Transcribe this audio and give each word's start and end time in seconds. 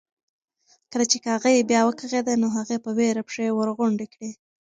کله 0.91 1.05
چې 1.11 1.17
کاغۍ 1.25 1.57
بیا 1.69 1.81
وکغېده 1.85 2.33
نو 2.41 2.47
هغې 2.57 2.77
په 2.85 2.91
وېره 2.97 3.21
پښې 3.27 3.45
ورغونډې 3.57 4.07
کړې. 4.13 4.31